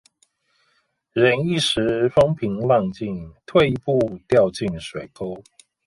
[1.13, 5.43] 忍一時風平浪靜，退一步掉進水溝